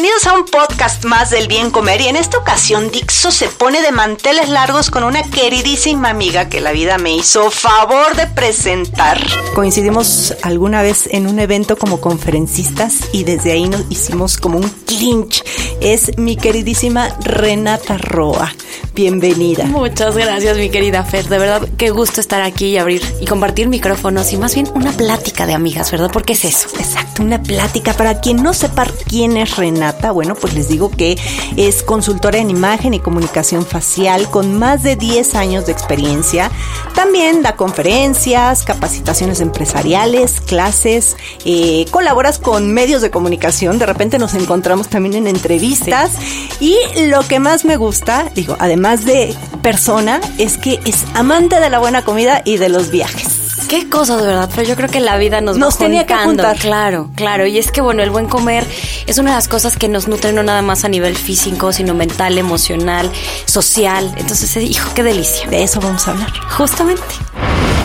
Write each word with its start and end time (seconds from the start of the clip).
Bienvenidos 0.00 0.26
a 0.28 0.32
un 0.32 0.46
podcast 0.46 1.04
más 1.04 1.28
del 1.28 1.46
bien 1.46 1.70
comer 1.70 2.00
y 2.00 2.08
en 2.08 2.16
esta 2.16 2.38
ocasión 2.38 2.90
Dixo 2.90 3.30
se 3.30 3.48
pone 3.48 3.82
de 3.82 3.92
manteles 3.92 4.48
largos 4.48 4.90
con 4.90 5.04
una 5.04 5.22
queridísima 5.24 6.08
amiga 6.08 6.48
que 6.48 6.62
la 6.62 6.72
vida 6.72 6.96
me 6.96 7.14
hizo 7.14 7.50
favor 7.50 8.16
de 8.16 8.26
presentar. 8.26 9.20
Coincidimos 9.54 10.34
alguna 10.40 10.80
vez 10.80 11.06
en 11.10 11.26
un 11.26 11.38
evento 11.38 11.76
como 11.76 12.00
conferencistas 12.00 13.10
y 13.12 13.24
desde 13.24 13.52
ahí 13.52 13.68
nos 13.68 13.82
hicimos 13.90 14.38
como 14.38 14.56
un 14.56 14.70
clinch. 14.86 15.44
Es 15.82 16.16
mi 16.16 16.36
queridísima 16.36 17.14
Renata 17.22 17.98
Roa. 17.98 18.54
Bienvenida. 18.94 19.64
Muchas 19.66 20.16
gracias, 20.16 20.56
mi 20.56 20.70
querida 20.70 21.04
Fer. 21.04 21.28
De 21.28 21.38
verdad, 21.38 21.68
qué 21.76 21.90
gusto 21.90 22.20
estar 22.20 22.42
aquí 22.42 22.66
y 22.66 22.78
abrir 22.78 23.02
y 23.20 23.26
compartir 23.26 23.68
micrófonos 23.68 24.32
y 24.32 24.36
más 24.36 24.54
bien 24.54 24.68
una 24.74 24.92
plática 24.92 25.46
de 25.46 25.54
amigas, 25.54 25.90
¿verdad? 25.90 26.10
Porque 26.12 26.32
es 26.32 26.44
eso. 26.44 26.68
Exacto, 26.78 27.22
una 27.22 27.42
plática. 27.42 27.92
Para 27.92 28.20
quien 28.20 28.42
no 28.42 28.52
sepa 28.52 28.86
quién 29.08 29.36
es 29.36 29.56
Renata, 29.56 29.89
bueno, 30.10 30.34
pues 30.34 30.54
les 30.54 30.68
digo 30.68 30.90
que 30.90 31.18
es 31.56 31.82
consultora 31.82 32.38
en 32.38 32.50
imagen 32.50 32.94
y 32.94 33.00
comunicación 33.00 33.66
facial 33.66 34.30
con 34.30 34.58
más 34.58 34.82
de 34.82 34.96
10 34.96 35.34
años 35.34 35.66
de 35.66 35.72
experiencia. 35.72 36.50
También 36.94 37.42
da 37.42 37.56
conferencias, 37.56 38.62
capacitaciones 38.62 39.40
empresariales, 39.40 40.40
clases, 40.40 41.16
eh, 41.44 41.84
colaboras 41.90 42.38
con 42.38 42.72
medios 42.72 43.02
de 43.02 43.10
comunicación. 43.10 43.78
De 43.78 43.86
repente 43.86 44.18
nos 44.18 44.34
encontramos 44.34 44.88
también 44.88 45.14
en 45.14 45.26
entrevistas. 45.26 46.12
Y 46.60 46.76
lo 47.08 47.20
que 47.26 47.38
más 47.38 47.64
me 47.64 47.76
gusta, 47.76 48.30
digo, 48.34 48.56
además 48.58 49.04
de 49.04 49.34
persona, 49.62 50.20
es 50.38 50.56
que 50.58 50.80
es 50.84 51.04
amante 51.14 51.60
de 51.60 51.70
la 51.70 51.78
buena 51.78 52.04
comida 52.04 52.42
y 52.44 52.56
de 52.56 52.68
los 52.68 52.90
viajes. 52.90 53.39
Qué 53.70 53.88
cosa 53.88 54.16
de 54.16 54.26
verdad, 54.26 54.50
pero 54.52 54.66
yo 54.66 54.74
creo 54.74 54.88
que 54.88 54.98
la 54.98 55.16
vida 55.16 55.40
nos, 55.40 55.56
Nos 55.56 55.76
va 55.76 55.78
tenía 55.78 56.04
que 56.04 56.12
juntar. 56.12 56.58
Claro, 56.58 57.08
claro. 57.14 57.46
Y 57.46 57.56
es 57.56 57.70
que 57.70 57.80
bueno, 57.80 58.02
el 58.02 58.10
buen 58.10 58.26
comer 58.26 58.66
es 59.06 59.18
una 59.18 59.30
de 59.30 59.36
las 59.36 59.46
cosas 59.46 59.76
que 59.76 59.86
nos 59.86 60.08
nutren 60.08 60.34
no 60.34 60.42
nada 60.42 60.60
más 60.60 60.84
a 60.84 60.88
nivel 60.88 61.16
físico, 61.16 61.72
sino 61.72 61.94
mental, 61.94 62.36
emocional, 62.36 63.12
social. 63.44 64.12
Entonces, 64.16 64.56
eh, 64.56 64.62
hijo, 64.64 64.90
qué 64.92 65.04
delicia. 65.04 65.48
De 65.48 65.62
eso 65.62 65.80
vamos 65.80 66.08
a 66.08 66.10
hablar. 66.10 66.32
Justamente. 66.48 67.00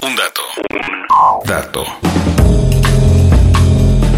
Un 0.01 0.15
dato. 0.15 0.41
Dato. 1.45 1.85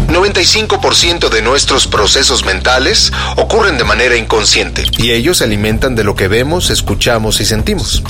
95% 0.08 1.28
de 1.28 1.42
nuestros 1.42 1.86
procesos 1.86 2.46
mentales 2.46 3.12
ocurren 3.36 3.76
de 3.76 3.84
manera 3.84 4.16
inconsciente 4.16 4.84
y 4.96 5.10
ellos 5.10 5.36
se 5.36 5.44
alimentan 5.44 5.94
de 5.94 6.04
lo 6.04 6.16
que 6.16 6.28
vemos, 6.28 6.70
escuchamos 6.70 7.42
y 7.42 7.44
sentimos. 7.44 8.02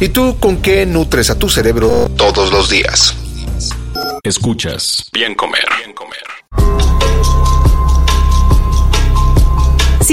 ¿Y 0.00 0.10
tú 0.10 0.36
con 0.38 0.58
qué 0.62 0.86
nutres 0.86 1.28
a 1.30 1.38
tu 1.38 1.48
cerebro 1.48 2.08
todos 2.16 2.52
los 2.52 2.70
días? 2.70 3.16
Escuchas. 4.22 5.08
Bien 5.12 5.34
comer. 5.34 5.66
Bien 5.78 5.92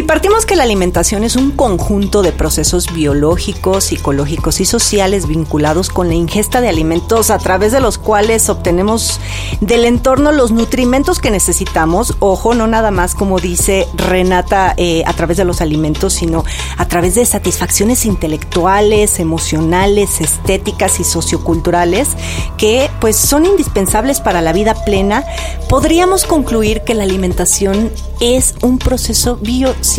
partimos 0.05 0.45
que 0.45 0.55
la 0.55 0.63
alimentación 0.63 1.23
es 1.23 1.35
un 1.35 1.51
conjunto 1.51 2.21
de 2.21 2.31
procesos 2.31 2.93
biológicos, 2.93 3.85
psicológicos 3.85 4.59
y 4.59 4.65
sociales 4.65 5.27
vinculados 5.27 5.89
con 5.89 6.07
la 6.09 6.15
ingesta 6.15 6.61
de 6.61 6.69
alimentos 6.69 7.29
a 7.29 7.37
través 7.37 7.71
de 7.71 7.79
los 7.79 7.97
cuales 7.97 8.49
obtenemos 8.49 9.19
del 9.61 9.85
entorno 9.85 10.31
los 10.31 10.51
nutrimentos 10.51 11.19
que 11.19 11.31
necesitamos, 11.31 12.15
ojo, 12.19 12.53
no 12.53 12.67
nada 12.67 12.91
más 12.91 13.15
como 13.15 13.39
dice 13.39 13.87
Renata 13.95 14.73
eh, 14.77 15.03
a 15.05 15.13
través 15.13 15.37
de 15.37 15.45
los 15.45 15.61
alimentos, 15.61 16.13
sino 16.13 16.43
a 16.77 16.87
través 16.87 17.15
de 17.15 17.25
satisfacciones 17.25 18.05
intelectuales, 18.05 19.19
emocionales, 19.19 20.21
estéticas 20.21 20.99
y 20.99 21.03
socioculturales 21.03 22.09
que 22.57 22.89
pues 23.01 23.15
son 23.15 23.45
indispensables 23.45 24.19
para 24.19 24.41
la 24.41 24.53
vida 24.53 24.75
plena, 24.85 25.23
podríamos 25.69 26.25
concluir 26.25 26.81
que 26.81 26.93
la 26.93 27.03
alimentación 27.03 27.91
es 28.19 28.55
un 28.61 28.77
proceso 28.77 29.37
biopsicosocial. 29.37 29.94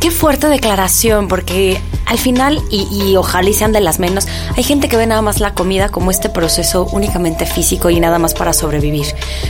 Qué 0.00 0.10
fuerte 0.10 0.48
declaración, 0.48 1.26
porque 1.26 1.80
al 2.04 2.18
final, 2.18 2.62
y, 2.70 2.86
y 2.92 3.16
ojalá 3.16 3.48
y 3.48 3.54
sean 3.54 3.72
de 3.72 3.80
las 3.80 3.98
menos, 3.98 4.28
hay 4.56 4.62
gente 4.62 4.88
que 4.88 4.96
ve 4.96 5.06
nada 5.06 5.22
más 5.22 5.40
la 5.40 5.54
comida 5.54 5.88
como 5.88 6.10
este 6.10 6.28
proceso 6.28 6.86
únicamente 6.92 7.46
físico 7.46 7.90
y 7.90 7.98
nada 7.98 8.18
más 8.18 8.34
para 8.34 8.52
sobrevivir. 8.52 9.06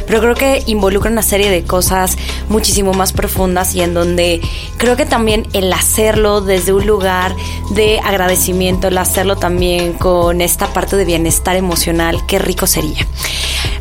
Pero 0.07 0.21
creo 0.21 0.35
que 0.35 0.63
involucra 0.67 1.11
una 1.11 1.23
serie 1.23 1.51
de 1.51 1.65
cosas 1.65 2.17
muchísimo 2.49 2.95
más 2.95 3.13
profundas 3.13 3.75
y 3.75 3.83
en 3.83 3.93
donde 3.93 4.41
creo 4.79 4.97
que 4.97 5.05
también 5.05 5.47
el 5.53 5.73
hacerlo 5.73 6.41
desde 6.41 6.73
un 6.73 6.87
lugar 6.87 7.35
de 7.73 7.99
agradecimiento, 7.99 8.89
el 8.89 8.99
hacerlo 8.99 9.37
también 9.37 9.95
con 9.95 10.41
esta 10.41 10.73
parte 10.73 10.97
de 10.97 11.05
bienestar 11.05 11.57
emocional, 11.57 12.25
qué 12.27 12.39
rico 12.39 12.67
sería. 12.67 13.07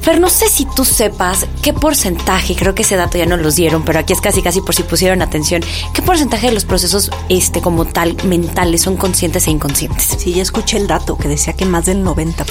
Fer, 0.06 0.22
no 0.22 0.30
sé 0.30 0.50
si 0.50 0.66
tú 0.66 0.86
sepas 0.86 1.48
qué 1.64 1.74
porcentaje, 1.74 2.56
creo 2.56 2.76
que 2.76 2.84
ese 2.84 2.96
dato 2.96 3.18
ya 3.18 3.26
no 3.26 3.38
los 3.38 3.56
dieron, 3.56 3.84
pero 3.84 3.98
aquí 3.98 4.14
es 4.14 4.22
casi 4.22 4.44
casi 4.44 4.62
por 4.62 4.76
si 4.76 4.84
pusieron 4.84 5.24
atención, 5.24 5.64
qué 5.96 6.04
porcentaje 6.04 6.46
de 6.46 6.54
los 6.54 6.64
procesos 6.64 7.10
este 7.28 7.60
como 7.60 7.86
tal 7.86 8.16
mentales 8.24 8.84
son 8.84 8.98
conscientes 8.98 9.48
e 9.48 9.50
inconscientes. 9.50 10.16
Sí, 10.20 10.34
ya 10.36 10.44
escuché 10.44 10.78
el 10.78 10.86
dato 10.86 11.18
que 11.18 11.28
decía 11.28 11.54
que 11.54 11.66
más 11.66 11.86
del 11.86 12.04
90%. 12.06 12.46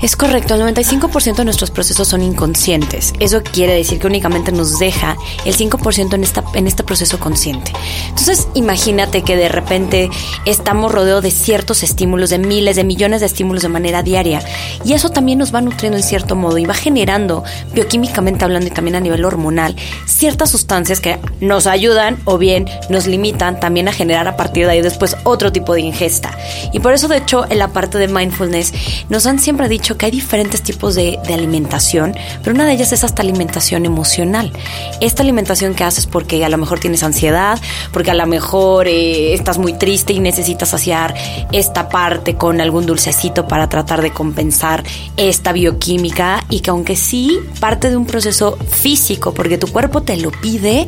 Es 0.00 0.16
correcto, 0.16 0.54
el 0.54 0.62
95% 0.62 1.36
de 1.36 1.44
nuestros 1.44 1.70
procesos 1.70 2.08
son 2.08 2.22
inconscientes. 2.22 3.12
Eso 3.20 3.42
quiere 3.42 3.74
decir 3.74 3.98
que 3.98 4.06
únicamente 4.06 4.50
nos 4.50 4.78
deja 4.78 5.18
el 5.44 5.54
5% 5.54 6.14
en, 6.14 6.22
esta, 6.22 6.44
en 6.54 6.66
este 6.66 6.82
proceso 6.82 7.20
consciente. 7.20 7.72
Entonces, 8.08 8.48
imagínate 8.54 9.20
que 9.20 9.36
de 9.36 9.50
repente 9.50 10.08
estamos 10.46 10.92
rodeados 10.92 11.24
de 11.24 11.30
ciertos 11.30 11.82
estímulos, 11.82 12.30
de 12.30 12.38
miles, 12.38 12.74
de 12.74 12.84
millones 12.84 13.20
de 13.20 13.26
estímulos 13.26 13.62
de 13.64 13.68
manera 13.68 14.02
diaria. 14.02 14.42
Y 14.82 14.94
eso 14.94 15.10
también 15.10 15.38
nos 15.38 15.54
va 15.54 15.60
nutriendo 15.60 15.98
en 15.98 16.02
cierto 16.02 16.36
modo 16.36 16.56
y 16.56 16.64
va 16.64 16.72
generando, 16.86 17.42
bioquímicamente 17.74 18.44
hablando 18.44 18.68
y 18.68 18.70
también 18.70 18.94
a 18.94 19.00
nivel 19.00 19.24
hormonal, 19.24 19.74
ciertas 20.06 20.52
sustancias 20.52 21.00
que 21.00 21.18
nos 21.40 21.66
ayudan 21.66 22.16
o 22.26 22.38
bien 22.38 22.70
nos 22.90 23.08
limitan 23.08 23.58
también 23.58 23.88
a 23.88 23.92
generar 23.92 24.28
a 24.28 24.36
partir 24.36 24.66
de 24.66 24.70
ahí 24.70 24.82
después 24.82 25.16
otro 25.24 25.50
tipo 25.50 25.74
de 25.74 25.80
ingesta. 25.80 26.30
Y 26.72 26.78
por 26.78 26.92
eso, 26.92 27.08
de 27.08 27.16
hecho, 27.16 27.44
en 27.50 27.58
la 27.58 27.72
parte 27.72 27.98
de 27.98 28.06
mindfulness 28.06 28.72
nos 29.08 29.26
han 29.26 29.40
siempre 29.40 29.68
dicho 29.68 29.98
que 29.98 30.06
hay 30.06 30.12
diferentes 30.12 30.62
tipos 30.62 30.94
de, 30.94 31.18
alimentación, 31.26 32.14
pero 32.44 32.54
una 32.54 32.66
de 32.66 32.74
ellas 32.74 32.92
es 32.92 33.02
hasta 33.02 33.22
alimentación 33.22 33.84
emocional. 33.84 34.52
Esta 35.00 35.24
alimentación 35.24 35.74
que 35.74 35.82
haces 35.82 36.06
porque 36.06 36.44
a 36.44 36.48
lo 36.48 36.56
mejor 36.56 36.78
tienes 36.78 37.02
ansiedad, 37.02 37.58
porque 37.92 38.12
a 38.12 38.14
lo 38.14 38.26
mejor 38.26 38.86
eh, 38.86 39.34
estás 39.34 39.58
muy 39.58 39.72
triste 39.72 40.12
y 40.12 40.20
necesitas 40.20 40.68
saciar 40.68 41.14
esta 41.50 41.88
parte 41.88 42.36
con 42.36 42.60
algún 42.60 42.86
dulcecito 42.86 43.48
para 43.48 43.68
tratar 43.68 44.02
de 44.02 44.12
compensar 44.12 44.84
esta 45.16 45.52
bioquímica 45.52 46.44
y 46.48 46.60
que 46.60 46.75
aunque 46.76 46.94
sí 46.94 47.40
parte 47.58 47.88
de 47.88 47.96
un 47.96 48.04
proceso 48.04 48.58
físico, 48.68 49.32
porque 49.32 49.56
tu 49.56 49.66
cuerpo 49.68 50.02
te 50.02 50.18
lo 50.18 50.30
pide, 50.30 50.86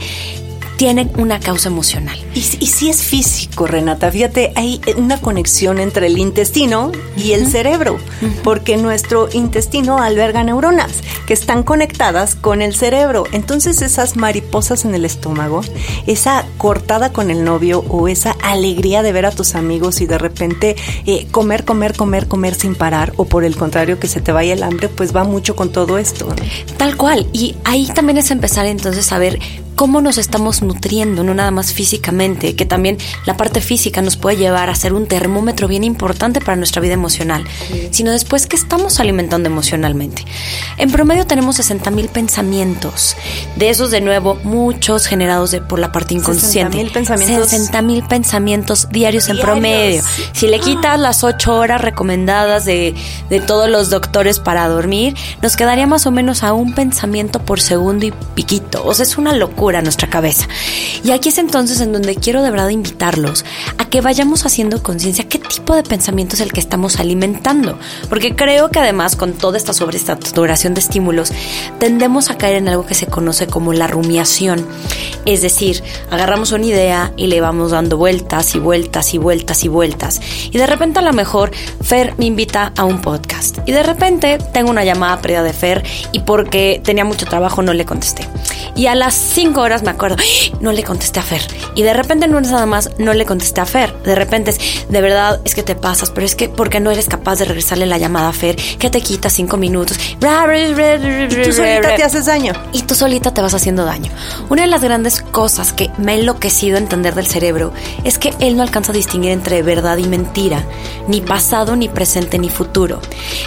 tienen 0.78 1.10
una 1.16 1.40
causa 1.40 1.68
emocional. 1.68 2.16
Y, 2.34 2.38
y 2.38 2.66
si 2.66 2.88
es 2.88 3.02
físico, 3.02 3.66
Renata, 3.66 4.12
fíjate, 4.12 4.52
hay 4.54 4.80
una 4.96 5.20
conexión 5.20 5.80
entre 5.80 6.06
el 6.06 6.16
intestino 6.16 6.92
y 7.16 7.32
el 7.32 7.48
cerebro, 7.48 7.98
porque 8.44 8.76
nuestro 8.76 9.28
intestino 9.32 9.98
alberga 9.98 10.44
neuronas 10.44 10.92
que 11.26 11.34
están 11.34 11.64
conectadas 11.64 12.36
con 12.36 12.62
el 12.62 12.76
cerebro. 12.76 13.24
Entonces 13.32 13.82
esas 13.82 14.16
mariposas 14.16 14.84
en 14.84 14.94
el 14.94 15.04
estómago, 15.04 15.62
esa 16.06 16.46
cortada 16.58 17.12
con 17.12 17.32
el 17.32 17.44
novio 17.44 17.84
o 17.88 18.06
esa 18.06 18.36
alegría 18.40 19.02
de 19.02 19.12
ver 19.12 19.26
a 19.26 19.32
tus 19.32 19.56
amigos 19.56 20.00
y 20.00 20.06
de 20.06 20.16
repente 20.16 20.76
eh, 21.06 21.26
comer, 21.32 21.64
comer, 21.64 21.96
comer, 21.96 22.28
comer 22.28 22.54
sin 22.54 22.76
parar, 22.76 23.12
o 23.16 23.24
por 23.24 23.42
el 23.42 23.56
contrario 23.56 23.98
que 23.98 24.06
se 24.06 24.20
te 24.20 24.30
vaya 24.30 24.54
el 24.54 24.62
hambre, 24.62 24.88
pues 24.88 25.14
va 25.14 25.24
mucho 25.24 25.56
con 25.56 25.72
todo 25.72 25.98
esto. 25.98 26.28
¿no? 26.28 26.36
Tal 26.76 26.96
cual. 26.96 27.26
Y 27.32 27.56
ahí 27.64 27.86
también 27.92 28.18
es 28.18 28.30
empezar 28.30 28.66
entonces 28.66 29.10
a 29.10 29.18
ver 29.18 29.40
cómo 29.78 30.00
nos 30.00 30.18
estamos 30.18 30.60
nutriendo, 30.60 31.22
no 31.22 31.34
nada 31.34 31.52
más 31.52 31.72
físicamente, 31.72 32.56
que 32.56 32.66
también 32.66 32.98
la 33.26 33.36
parte 33.36 33.60
física 33.60 34.02
nos 34.02 34.16
puede 34.16 34.36
llevar 34.36 34.70
a 34.70 34.74
ser 34.74 34.92
un 34.92 35.06
termómetro 35.06 35.68
bien 35.68 35.84
importante 35.84 36.40
para 36.40 36.56
nuestra 36.56 36.82
vida 36.82 36.94
emocional, 36.94 37.44
sino 37.92 38.10
después 38.10 38.48
que 38.48 38.56
estamos 38.56 38.98
alimentando 38.98 39.48
emocionalmente. 39.48 40.24
En 40.78 40.90
promedio 40.90 41.28
tenemos 41.28 41.54
60 41.54 41.92
mil 41.92 42.08
pensamientos, 42.08 43.16
de 43.54 43.70
esos 43.70 43.92
de 43.92 44.00
nuevo 44.00 44.34
muchos 44.42 45.06
generados 45.06 45.56
por 45.68 45.78
la 45.78 45.92
parte 45.92 46.14
inconsciente. 46.14 46.72
60 46.72 46.76
mil 46.76 46.90
pensamientos. 46.90 47.48
60 47.48 47.82
mil 47.82 48.02
pensamientos 48.02 48.88
diarios, 48.90 49.28
en 49.28 49.38
promedio. 49.38 50.02
Si 50.32 50.48
le 50.48 50.58
quitas 50.58 50.98
las 50.98 51.22
8 51.22 51.54
horas 51.54 51.80
recomendadas 51.80 52.64
de, 52.64 52.96
de 53.30 53.40
todos 53.40 53.70
los 53.70 53.90
doctores 53.90 54.40
para 54.40 54.66
dormir, 54.66 55.14
nos 55.40 55.54
quedaría 55.54 55.86
más 55.86 56.04
o 56.08 56.10
menos 56.10 56.42
a 56.42 56.52
un 56.52 56.74
pensamiento 56.74 57.38
por 57.44 57.60
segundo 57.60 58.06
y 58.06 58.12
piquito. 58.34 58.84
O 58.84 58.92
sea, 58.92 59.04
es 59.04 59.16
una 59.16 59.34
locura 59.34 59.67
nuestra 59.82 60.08
cabeza. 60.08 60.48
Y 61.04 61.10
aquí 61.10 61.28
es 61.28 61.38
entonces 61.38 61.80
en 61.80 61.92
donde 61.92 62.16
quiero 62.16 62.42
de 62.42 62.50
verdad 62.50 62.68
invitarlos 62.68 63.44
a 63.78 63.88
que 63.88 64.00
vayamos 64.00 64.44
haciendo 64.46 64.82
conciencia 64.82 65.28
qué 65.28 65.38
tipo 65.38 65.74
de 65.74 65.82
pensamiento 65.82 66.34
es 66.34 66.40
el 66.40 66.52
que 66.52 66.60
estamos 66.60 66.98
alimentando. 66.98 67.78
Porque 68.08 68.34
creo 68.34 68.70
que 68.70 68.78
además 68.78 69.16
con 69.16 69.32
toda 69.32 69.56
esta 69.56 69.72
sobresaturación 69.72 70.74
de 70.74 70.80
estímulos, 70.80 71.32
tendemos 71.78 72.30
a 72.30 72.38
caer 72.38 72.56
en 72.56 72.68
algo 72.68 72.86
que 72.86 72.94
se 72.94 73.06
conoce 73.06 73.46
como 73.46 73.72
la 73.72 73.86
rumiación. 73.86 74.66
Es 75.24 75.42
decir, 75.42 75.82
agarramos 76.10 76.52
una 76.52 76.66
idea 76.66 77.12
y 77.16 77.26
le 77.26 77.40
vamos 77.40 77.72
dando 77.72 77.96
vueltas 77.96 78.54
y 78.54 78.58
vueltas 78.58 79.14
y 79.14 79.18
vueltas 79.18 79.64
y 79.64 79.68
vueltas. 79.68 80.20
Y 80.50 80.58
de 80.58 80.66
repente 80.66 80.98
a 81.00 81.02
lo 81.02 81.12
mejor 81.12 81.50
Fer 81.82 82.14
me 82.18 82.26
invita 82.26 82.72
a 82.76 82.84
un 82.84 83.00
podcast. 83.00 83.58
Y 83.66 83.72
de 83.72 83.82
repente 83.82 84.38
tengo 84.52 84.70
una 84.70 84.84
llamada 84.84 85.20
perdida 85.20 85.42
de 85.42 85.52
Fer 85.52 85.84
y 86.12 86.20
porque 86.20 86.80
tenía 86.82 87.04
mucho 87.04 87.26
trabajo 87.26 87.62
no 87.62 87.72
le 87.72 87.84
contesté. 87.84 88.26
Y 88.74 88.86
a 88.86 88.94
las 88.94 89.14
5 89.14 89.60
horas 89.60 89.82
me 89.82 89.90
acuerdo, 89.90 90.16
no 90.60 90.72
le 90.72 90.84
contesté 90.84 91.20
a 91.20 91.22
Fer. 91.22 91.42
Y 91.74 91.82
de 91.82 91.94
repente 91.94 92.28
no 92.28 92.38
es 92.38 92.50
nada 92.50 92.66
más, 92.66 92.90
no 92.98 93.12
le 93.12 93.24
contesté 93.24 93.60
a 93.60 93.66
Fer. 93.66 93.94
De 94.02 94.14
repente 94.14 94.50
es, 94.50 94.88
de 94.88 95.00
verdad, 95.00 95.40
es 95.44 95.54
que 95.54 95.62
te 95.62 95.74
pasas, 95.74 96.10
pero 96.10 96.26
es 96.26 96.34
que 96.34 96.48
porque 96.48 96.80
no 96.80 96.90
eres 96.90 97.08
capaz 97.08 97.38
de 97.38 97.44
regresarle 97.44 97.86
la 97.86 97.98
llamada 97.98 98.28
a 98.28 98.32
Fer, 98.32 98.56
que 98.56 98.90
te 98.90 99.00
quita 99.00 99.30
cinco 99.30 99.56
minutos. 99.56 99.98
Y 101.30 101.44
tú 101.44 101.52
solita 101.52 101.94
te 101.94 102.04
haces 102.04 102.26
daño. 102.26 102.52
Y 102.72 102.82
tú 102.82 102.94
solita 102.94 103.32
te 103.32 103.40
vas 103.40 103.54
haciendo 103.54 103.84
daño. 103.84 104.10
Una 104.48 104.62
de 104.62 104.68
las 104.68 104.82
grandes 104.82 105.20
cosas 105.20 105.72
que 105.72 105.90
me 105.98 106.12
ha 106.12 106.14
enloquecido 106.16 106.76
entender 106.76 107.14
del 107.14 107.26
cerebro 107.26 107.72
es 108.04 108.18
que 108.18 108.34
él 108.40 108.56
no 108.56 108.62
alcanza 108.62 108.92
a 108.92 108.94
distinguir 108.94 109.32
entre 109.32 109.62
verdad 109.62 109.98
y 109.98 110.08
mentira, 110.08 110.64
ni 111.06 111.20
pasado, 111.20 111.76
ni 111.76 111.88
presente, 111.88 112.38
ni 112.38 112.48
futuro. 112.48 113.00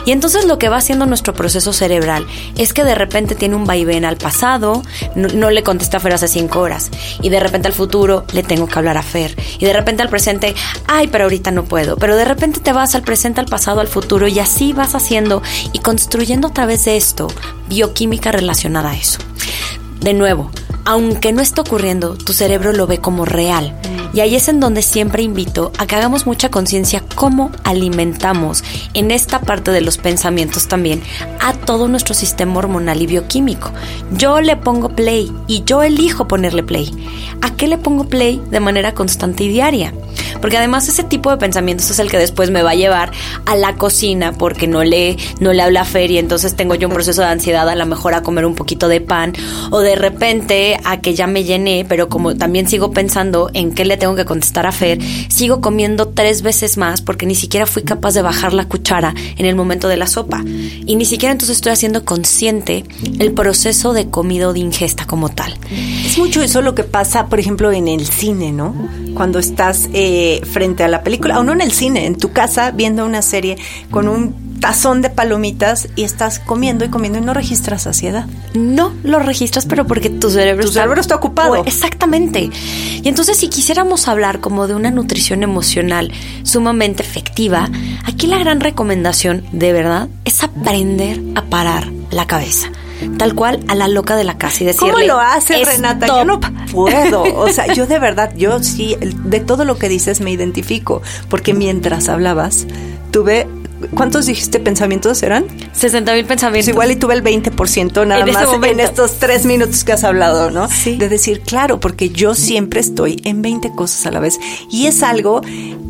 Y 0.05 0.11
entonces 0.11 0.45
lo 0.45 0.57
que 0.57 0.69
va 0.69 0.77
haciendo 0.77 1.05
nuestro 1.05 1.33
proceso 1.33 1.73
cerebral 1.73 2.25
es 2.57 2.73
que 2.73 2.83
de 2.83 2.95
repente 2.95 3.35
tiene 3.35 3.55
un 3.55 3.65
vaivén 3.65 4.05
al 4.05 4.17
pasado, 4.17 4.83
no, 5.15 5.49
le 5.49 5.63
contesta 5.63 5.97
a 5.97 5.99
Fer 5.99 6.13
hace 6.13 6.27
cinco 6.27 6.59
horas, 6.59 6.89
y 7.21 7.29
de 7.29 7.39
repente 7.39 7.67
al 7.67 7.73
futuro 7.73 8.25
le 8.33 8.43
tengo 8.43 8.67
que 8.67 8.77
hablar 8.77 8.97
a 8.97 9.03
Fer, 9.03 9.35
y 9.59 9.65
de 9.65 9.73
repente 9.73 10.01
al 10.01 10.09
presente, 10.09 10.55
ay, 10.87 11.07
pero 11.07 11.25
ahorita 11.25 11.51
no 11.51 11.65
puedo, 11.65 11.97
pero 11.97 12.15
de 12.15 12.25
repente 12.25 12.59
te 12.59 12.73
vas 12.73 12.95
al 12.95 13.03
presente, 13.03 13.39
al 13.39 13.47
pasado, 13.47 13.81
al 13.81 13.87
futuro, 13.87 14.27
y 14.27 14.39
así 14.39 14.73
vas 14.73 14.95
haciendo 14.95 15.41
y 15.73 15.79
construyendo 15.79 16.47
a 16.47 16.53
través 16.53 16.85
de 16.85 16.97
esto 16.97 17.27
bioquímica 17.67 18.31
relacionada 18.31 18.91
a 18.91 18.97
eso. 18.97 19.19
De 19.99 20.13
nuevo, 20.13 20.49
aunque 20.85 21.31
no 21.31 21.41
esté 21.41 21.61
ocurriendo, 21.61 22.15
tu 22.15 22.33
cerebro 22.33 22.73
lo 22.73 22.87
ve 22.87 22.99
como 22.99 23.25
real. 23.25 23.77
Y 24.13 24.19
ahí 24.19 24.35
es 24.35 24.49
en 24.49 24.59
donde 24.59 24.81
siempre 24.81 25.23
invito 25.23 25.71
a 25.77 25.85
que 25.85 25.95
hagamos 25.95 26.25
mucha 26.25 26.49
conciencia 26.49 27.03
cómo 27.15 27.49
alimentamos 27.63 28.63
en 28.93 29.09
esta 29.09 29.39
parte 29.39 29.71
de 29.71 29.79
los 29.79 29.97
pensamientos 29.97 30.67
también 30.67 31.01
todo 31.71 31.87
nuestro 31.87 32.13
sistema 32.13 32.57
hormonal 32.57 33.01
y 33.01 33.07
bioquímico. 33.07 33.71
Yo 34.17 34.41
le 34.41 34.57
pongo 34.57 34.89
play 34.89 35.31
y 35.47 35.63
yo 35.63 35.83
elijo 35.83 36.27
ponerle 36.27 36.63
play. 36.63 36.91
¿A 37.41 37.55
qué 37.55 37.65
le 37.65 37.77
pongo 37.77 38.09
play 38.09 38.41
de 38.51 38.59
manera 38.59 38.93
constante 38.93 39.45
y 39.45 39.47
diaria? 39.47 39.93
Porque 40.41 40.57
además 40.57 40.89
ese 40.89 41.03
tipo 41.03 41.29
de 41.29 41.37
pensamientos 41.37 41.89
es 41.89 41.99
el 41.99 42.09
que 42.09 42.17
después 42.17 42.51
me 42.51 42.61
va 42.61 42.71
a 42.71 42.75
llevar 42.75 43.11
a 43.45 43.55
la 43.55 43.75
cocina 43.75 44.33
porque 44.33 44.67
no 44.67 44.83
le, 44.83 45.15
no 45.39 45.53
le 45.53 45.61
habla 45.61 45.81
a 45.81 45.85
Fer 45.85 46.11
y 46.11 46.17
entonces 46.17 46.55
tengo 46.55 46.75
yo 46.75 46.89
un 46.89 46.93
proceso 46.93 47.21
de 47.21 47.27
ansiedad 47.27 47.69
a 47.69 47.75
lo 47.75 47.85
mejor 47.85 48.15
a 48.15 48.21
comer 48.21 48.45
un 48.45 48.55
poquito 48.55 48.87
de 48.89 48.99
pan 48.99 49.33
o 49.69 49.79
de 49.79 49.95
repente 49.95 50.77
a 50.83 50.99
que 50.99 51.13
ya 51.13 51.27
me 51.27 51.43
llené, 51.43 51.85
pero 51.87 52.09
como 52.09 52.35
también 52.35 52.67
sigo 52.67 52.91
pensando 52.91 53.49
en 53.53 53.73
qué 53.73 53.85
le 53.85 53.97
tengo 53.97 54.15
que 54.15 54.25
contestar 54.25 54.65
a 54.65 54.71
Fer, 54.71 54.99
sigo 55.29 55.61
comiendo 55.61 56.09
tres 56.09 56.41
veces 56.41 56.77
más 56.77 57.01
porque 57.01 57.25
ni 57.25 57.35
siquiera 57.35 57.65
fui 57.65 57.83
capaz 57.83 58.13
de 58.13 58.21
bajar 58.21 58.53
la 58.53 58.65
cuchara 58.65 59.13
en 59.37 59.45
el 59.45 59.55
momento 59.55 59.87
de 59.87 59.97
la 59.97 60.07
sopa. 60.07 60.43
Y 60.43 60.95
ni 60.95 61.05
siquiera 61.05 61.31
entonces 61.31 61.60
estoy 61.61 61.73
haciendo 61.73 62.03
consciente 62.05 62.85
el 63.19 63.33
proceso 63.33 63.93
de 63.93 64.09
comida 64.09 64.49
o 64.49 64.53
de 64.53 64.59
ingesta 64.59 65.05
como 65.05 65.29
tal. 65.29 65.53
Es 66.03 66.17
mucho 66.17 66.41
eso 66.41 66.63
lo 66.63 66.73
que 66.73 66.83
pasa, 66.83 67.27
por 67.27 67.39
ejemplo, 67.39 67.71
en 67.71 67.87
el 67.87 68.07
cine, 68.07 68.51
¿no? 68.51 68.73
Cuando 69.13 69.37
estás 69.37 69.87
eh, 69.93 70.41
frente 70.51 70.83
a 70.83 70.87
la 70.87 71.03
película, 71.03 71.39
o 71.39 71.43
no 71.43 71.53
en 71.53 71.61
el 71.61 71.71
cine, 71.71 72.07
en 72.07 72.17
tu 72.17 72.31
casa 72.31 72.71
viendo 72.71 73.05
una 73.05 73.21
serie 73.21 73.57
con 73.91 74.07
un 74.07 74.50
tazón 74.61 75.01
de 75.01 75.09
palomitas 75.09 75.89
y 75.95 76.03
estás 76.03 76.39
comiendo 76.39 76.85
y 76.85 76.89
comiendo 76.89 77.17
y 77.17 77.21
no 77.21 77.33
registras 77.33 77.81
saciedad. 77.81 78.27
No 78.53 78.93
lo 79.03 79.19
registras, 79.19 79.65
pero 79.65 79.85
porque 79.85 80.09
tu 80.09 80.29
cerebro, 80.29 80.61
tu 80.61 80.69
está, 80.69 80.81
cerebro 80.81 81.01
está 81.01 81.15
ocupado. 81.15 81.65
Exactamente. 81.65 82.49
Y 83.01 83.09
entonces 83.09 83.37
si 83.37 83.49
quisiéramos 83.49 84.07
hablar 84.07 84.39
como 84.39 84.67
de 84.67 84.75
una 84.75 84.91
nutrición 84.91 85.43
emocional 85.43 86.13
sumamente 86.43 87.01
efectiva, 87.03 87.69
aquí 88.05 88.27
la 88.27 88.37
gran 88.37 88.61
recomendación, 88.61 89.43
de 89.51 89.73
verdad, 89.73 90.07
es 90.25 90.43
aprender 90.43 91.19
a 91.35 91.41
parar 91.41 91.91
la 92.11 92.27
cabeza 92.27 92.71
tal 93.17 93.33
cual 93.33 93.59
a 93.67 93.73
la 93.73 93.87
loca 93.87 94.15
de 94.15 94.23
la 94.23 94.37
casa 94.37 94.63
y 94.63 94.67
decirle 94.67 94.91
¿Cómo 94.91 95.05
lo 95.05 95.19
hace 95.19 95.65
Renata? 95.65 96.05
Yo 96.05 96.23
no 96.23 96.39
puedo, 96.71 97.23
o 97.23 97.49
sea, 97.49 97.73
yo 97.73 97.87
de 97.87 97.97
verdad, 97.97 98.31
yo 98.35 98.61
sí 98.61 98.95
de 98.99 99.39
todo 99.39 99.65
lo 99.65 99.79
que 99.79 99.89
dices 99.89 100.21
me 100.21 100.29
identifico, 100.29 101.01
porque 101.27 101.55
mientras 101.55 102.09
hablabas 102.09 102.67
tuve 103.09 103.47
¿Cuántos 103.93 104.25
dijiste 104.25 104.59
pensamientos 104.59 105.23
eran? 105.23 105.45
60 105.73 106.13
mil 106.13 106.25
pensamientos. 106.25 106.65
Pues 106.65 106.67
igual 106.67 106.91
y 106.91 106.95
tuve 106.95 107.15
el 107.15 107.23
20% 107.23 108.05
nada 108.05 108.25
más 108.25 108.63
en 108.63 108.79
estos 108.79 109.19
tres 109.19 109.45
minutos 109.45 109.83
que 109.83 109.93
has 109.93 110.03
hablado, 110.03 110.51
¿no? 110.51 110.67
Sí. 110.69 110.97
De 110.97 111.09
decir, 111.09 111.41
claro, 111.41 111.79
porque 111.79 112.09
yo 112.09 112.35
siempre 112.35 112.79
estoy 112.79 113.21
en 113.23 113.41
20 113.41 113.71
cosas 113.71 114.05
a 114.05 114.11
la 114.11 114.19
vez. 114.19 114.39
Y 114.69 114.87
es 114.87 115.03
algo 115.03 115.41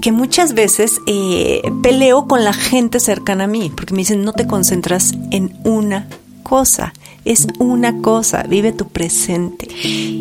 que 0.02 0.12
muchas 0.12 0.54
veces 0.54 1.00
eh, 1.08 1.62
peleo 1.84 2.28
con 2.28 2.44
la 2.44 2.54
gente 2.54 3.00
cercana 3.00 3.46
a 3.46 3.48
mí, 3.48 3.72
porque 3.76 3.94
me 3.94 4.00
dicen, 4.00 4.24
no 4.24 4.34
te 4.34 4.48
concentras 4.48 5.14
en 5.32 5.58
una 5.64 6.08
cosa. 6.44 6.94
Es 7.24 7.46
una 7.60 8.02
cosa, 8.02 8.44
vive 8.50 8.72
tu 8.72 8.88
presente, 8.88 9.68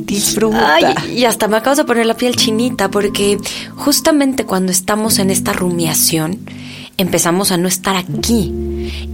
disfruta. 0.04 0.74
Ay, 0.74 1.16
y 1.16 1.24
hasta 1.24 1.48
me 1.48 1.56
acabas 1.56 1.78
de 1.78 1.84
poner 1.84 2.04
la 2.04 2.14
piel 2.14 2.36
chinita, 2.36 2.90
porque 2.90 3.38
justamente 3.74 4.44
cuando 4.44 4.70
estamos 4.70 5.18
en 5.18 5.30
esta 5.30 5.54
rumiación, 5.54 6.40
empezamos 6.96 7.52
a 7.52 7.56
no 7.56 7.68
estar 7.68 7.96
aquí. 7.96 8.52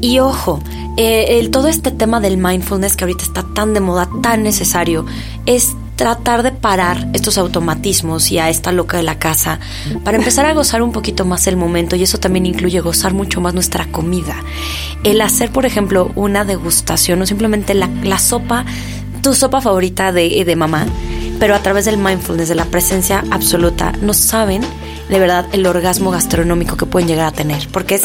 Y 0.00 0.19
ojo, 0.19 0.60
eh, 0.96 1.48
todo 1.50 1.69
este 1.69 1.91
tema 1.91 2.20
del 2.20 2.36
mindfulness 2.39 2.96
que 2.96 3.05
ahorita 3.05 3.24
está 3.24 3.44
tan 3.55 3.74
de 3.74 3.81
moda, 3.81 4.08
tan 4.22 4.43
necesario, 4.43 5.05
es 5.44 5.77
tratar 5.96 6.43
de 6.43 6.53
parar 6.53 7.08
estos 7.15 7.39
automatismos 7.39 8.31
y 8.31 8.39
a 8.39 8.50
esta 8.50 8.70
loca 8.70 8.98
de 8.98 9.03
la 9.03 9.19
casa 9.19 9.58
para 10.05 10.19
empezar 10.19 10.44
a 10.46 10.53
gozar 10.53 10.82
un 10.82 10.93
poquito 10.93 11.24
más 11.24 11.46
el 11.46 11.56
momento 11.56 11.96
y 11.96 12.03
eso 12.03 12.19
también 12.19 12.46
incluye 12.46 12.81
gozar 12.81 13.15
mucho 13.15 13.41
más 13.41 13.55
nuestra 13.55 13.86
comida. 13.86 14.36
El 15.03 15.20
hacer, 15.22 15.50
por 15.50 15.65
ejemplo, 15.65 16.12
una 16.15 16.44
degustación 16.44 17.20
o 17.22 17.27
simplemente 17.27 17.74
la, 17.74 17.89
la 18.05 18.19
sopa, 18.19 18.65
tu 19.22 19.34
sopa 19.34 19.60
favorita 19.62 20.12
de, 20.12 20.44
de 20.44 20.56
mamá, 20.56 20.86
pero 21.41 21.55
a 21.55 21.62
través 21.62 21.86
del 21.86 21.96
mindfulness, 21.98 22.48
de 22.50 22.55
la 22.55 22.67
presencia 22.67 23.24
absoluta, 23.31 23.93
no 24.03 24.12
saben 24.12 24.62
de 25.08 25.19
verdad 25.19 25.46
el 25.53 25.67
orgasmo 25.67 26.10
gastronómico 26.10 26.77
que 26.77 26.86
pueden 26.86 27.08
llegar 27.08 27.27
a 27.27 27.32
tener, 27.32 27.69
porque 27.69 27.96
es 27.96 28.03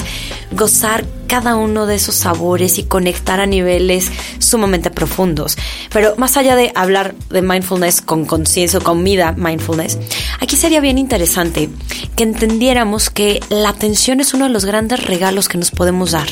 gozar 0.51 1.05
cada 1.27 1.55
uno 1.55 1.85
de 1.85 1.95
esos 1.95 2.15
sabores 2.15 2.77
y 2.77 2.83
conectar 2.83 3.39
a 3.39 3.45
niveles 3.45 4.11
sumamente 4.39 4.91
profundos. 4.91 5.57
Pero 5.89 6.15
más 6.17 6.35
allá 6.35 6.55
de 6.55 6.73
hablar 6.75 7.15
de 7.29 7.41
mindfulness 7.41 8.01
con 8.01 8.25
conciencia 8.25 8.79
o 8.79 8.83
comida 8.83 9.31
mindfulness, 9.31 9.97
aquí 10.41 10.57
sería 10.57 10.81
bien 10.81 10.97
interesante 10.97 11.69
que 12.17 12.23
entendiéramos 12.23 13.09
que 13.09 13.39
la 13.49 13.69
atención 13.69 14.19
es 14.19 14.33
uno 14.33 14.45
de 14.45 14.51
los 14.51 14.65
grandes 14.65 15.05
regalos 15.05 15.47
que 15.47 15.57
nos 15.57 15.71
podemos 15.71 16.11
dar. 16.11 16.27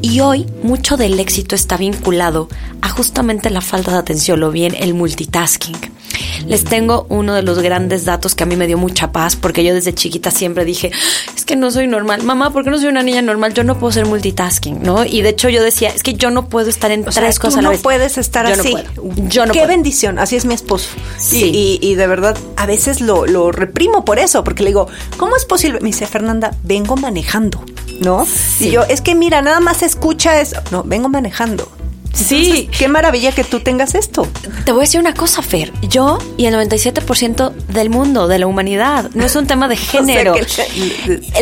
Y 0.00 0.20
hoy 0.20 0.46
mucho 0.62 0.96
del 0.96 1.20
éxito 1.20 1.54
está 1.54 1.76
vinculado 1.76 2.48
a 2.80 2.88
justamente 2.88 3.50
la 3.50 3.60
falta 3.60 3.92
de 3.92 3.98
atención 3.98 4.42
o 4.42 4.50
bien 4.50 4.74
el 4.74 4.94
multitasking. 4.94 5.99
Les 6.46 6.64
tengo 6.64 7.06
uno 7.08 7.34
de 7.34 7.42
los 7.42 7.58
grandes 7.60 8.04
datos 8.04 8.34
que 8.34 8.42
a 8.44 8.46
mí 8.46 8.56
me 8.56 8.66
dio 8.66 8.78
mucha 8.78 9.12
paz 9.12 9.36
porque 9.36 9.64
yo 9.64 9.74
desde 9.74 9.94
chiquita 9.94 10.30
siempre 10.30 10.64
dije, 10.64 10.90
es 11.36 11.44
que 11.44 11.56
no 11.56 11.70
soy 11.70 11.86
normal. 11.86 12.22
Mamá, 12.22 12.52
¿por 12.52 12.64
qué 12.64 12.70
no 12.70 12.78
soy 12.78 12.88
una 12.88 13.02
niña 13.02 13.22
normal? 13.22 13.54
Yo 13.54 13.64
no 13.64 13.78
puedo 13.78 13.92
ser 13.92 14.06
multitasking, 14.06 14.82
¿no? 14.82 15.04
Y 15.04 15.22
de 15.22 15.30
hecho 15.30 15.48
yo 15.48 15.62
decía, 15.62 15.90
es 15.90 16.02
que 16.02 16.14
yo 16.14 16.30
no 16.30 16.48
puedo 16.48 16.68
estar 16.68 16.90
en 16.90 17.04
tres 17.04 17.38
cosas 17.38 17.58
a 17.58 17.62
la 17.62 17.70
no 17.72 17.78
puedes 17.78 18.18
estar 18.18 18.46
Yo 18.46 18.60
así. 18.60 18.74
no 18.74 18.82
puedo. 18.94 19.28
Yo 19.28 19.46
no 19.46 19.52
Qué 19.52 19.60
puedo. 19.60 19.68
bendición, 19.68 20.18
así 20.18 20.36
es 20.36 20.44
mi 20.44 20.54
esposo. 20.54 20.88
Sí. 21.18 21.44
Y, 21.44 21.78
y- 21.86 21.90
y 21.90 21.94
de 21.94 22.06
verdad, 22.06 22.36
a 22.56 22.66
veces 22.66 23.00
lo, 23.00 23.26
lo 23.26 23.52
reprimo 23.52 24.04
por 24.04 24.18
eso, 24.18 24.44
porque 24.44 24.62
le 24.62 24.70
digo, 24.70 24.88
¿cómo 25.16 25.36
es 25.36 25.44
posible? 25.44 25.80
Me 25.80 25.88
dice, 25.88 26.06
Fernanda, 26.06 26.54
vengo 26.62 26.96
manejando, 26.96 27.64
¿no? 28.00 28.26
Y 28.60 28.70
yo, 28.70 28.82
es 28.84 29.00
que 29.00 29.14
mira, 29.14 29.42
nada 29.42 29.60
más 29.60 29.82
escucha 29.82 30.40
eso. 30.40 30.56
No, 30.70 30.82
vengo 30.84 31.08
manejando. 31.08 31.70
Sí. 32.12 32.68
qué 32.76 32.88
maravilla 32.88 33.32
que 33.32 33.44
tú 33.44 33.60
tengas 33.60 33.94
esto. 33.94 34.26
Te 34.64 34.72
voy 34.72 34.80
a 34.80 34.82
decir 34.82 35.00
una 35.00 35.14
cosa, 35.14 35.42
Fer. 35.42 35.72
Yo 35.82 36.18
y 36.36 36.46
el 36.46 36.54
97% 36.54 37.52
del 37.52 37.90
mundo, 37.90 38.28
de 38.28 38.38
la 38.38 38.46
humanidad, 38.46 39.10
no 39.14 39.24
es 39.24 39.36
un 39.36 39.46
tema 39.46 39.68
de 39.68 39.76
género. 39.76 40.34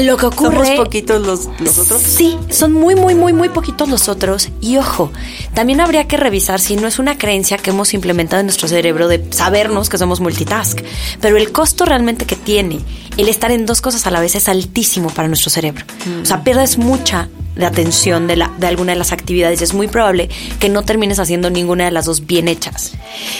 Lo 0.01 0.17
que 0.17 0.27
ocurre. 0.27 0.57
¿Somos 0.57 0.71
poquitos 0.71 1.27
los, 1.27 1.49
los 1.59 1.79
otros? 1.79 2.03
Sí, 2.03 2.39
son 2.51 2.73
muy, 2.73 2.95
muy, 2.95 3.15
muy, 3.15 3.33
muy 3.33 3.49
poquitos 3.49 3.89
los 3.89 4.09
otros. 4.09 4.49
Y 4.61 4.77
ojo, 4.77 5.13
también 5.55 5.81
habría 5.81 6.07
que 6.07 6.17
revisar 6.17 6.61
si 6.61 6.77
no 6.77 6.87
es 6.87 6.99
una 6.99 7.19
creencia 7.19 7.59
que 7.59 7.71
hemos 7.71 7.95
implementado 7.95 8.41
en 8.41 8.47
nuestro 8.47 8.69
cerebro 8.69 9.09
de 9.09 9.25
sabernos 9.31 9.89
que 9.89 9.99
somos 9.99 10.21
multitask. 10.21 10.81
Pero 11.21 11.37
el 11.37 11.53
costo 11.53 11.85
realmente 11.85 12.27
que 12.27 12.37
tiene 12.37 12.81
el 13.17 13.29
estar 13.29 13.51
en 13.51 13.67
dos 13.67 13.81
cosas 13.81 14.07
a 14.07 14.11
la 14.11 14.21
vez 14.21 14.35
es 14.35 14.49
altísimo 14.49 15.11
para 15.11 15.29
nuestro 15.29 15.51
cerebro. 15.51 15.85
O 16.23 16.25
sea, 16.25 16.45
pierdes 16.45 16.79
mucha 16.79 17.29
de 17.59 17.67
atención 17.67 18.27
de, 18.27 18.37
la, 18.37 18.51
de 18.57 18.67
alguna 18.67 18.93
de 18.93 18.99
las 18.99 19.13
actividades. 19.13 19.61
Es 19.61 19.75
muy 19.75 19.89
probable 19.89 20.31
que 20.59 20.69
no 20.69 20.83
termines 20.85 21.19
haciendo 21.19 21.51
ninguna 21.51 21.85
de 21.85 21.91
las 21.91 22.07
dos 22.07 22.27
bien 22.27 22.49
hechas. 22.49 22.93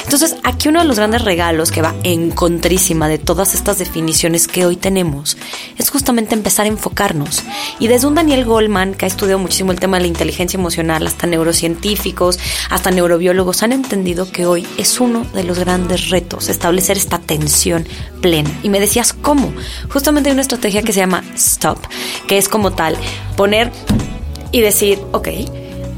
Entonces, 0.05 0.37
aquí 0.43 0.69
uno 0.69 0.81
de 0.81 0.87
los 0.87 0.97
grandes 0.97 1.23
regalos 1.23 1.71
que 1.71 1.83
va 1.83 1.95
en 2.03 2.31
contrísima 2.31 3.09
de 3.09 3.19
todas 3.19 3.55
estas 3.55 3.79
definiciones 3.79 4.49
que 4.49 4.67
hoy 4.67 4.77
tenemos 4.77 5.37
es 5.79 5.89
justamente 5.89 6.35
empezar 6.35 6.67
a 6.67 6.69
enfocarnos. 6.69 7.43
Y 7.79 7.87
desde 7.87 8.09
un 8.09 8.17
Daniel 8.17 8.45
Goldman, 8.45 8.95
que 8.95 9.07
ha 9.07 9.09
estudiado 9.09 9.39
muchísimo 9.39 9.73
el 9.73 9.81
tema 9.81 9.97
de 9.97 10.03
la 10.03 10.09
inteligencia 10.09 10.59
emocional, 10.59 11.07
hasta 11.07 11.27
neurocientíficos, 11.27 12.39
hasta 12.71 12.91
neurobiólogos, 12.91 13.63
han 13.63 13.73
entendido 13.73 14.31
que 14.31 14.47
hoy 14.47 14.67
es 14.77 15.01
uno 15.01 15.25
de 15.33 15.45
los 15.45 15.59
grandes 15.59 16.11
retos, 16.11 16.49
establecer 16.49 16.97
esta 16.97 17.17
atención 17.17 17.87
plena. 18.21 18.51
Y 18.65 18.69
me 18.69 18.81
decías, 18.81 19.13
¿cómo? 19.13 19.53
Justamente 19.89 20.29
hay 20.29 20.33
una 20.33 20.43
estrategia 20.43 20.83
que 20.83 20.93
se 20.93 21.01
llama 21.01 21.23
STOP, 21.37 21.79
que 22.27 22.39
es 22.39 22.49
como 22.49 22.73
tal, 22.73 22.97
poner 23.37 23.71
y 24.53 24.61
decir, 24.61 25.01
ok, 25.13 25.29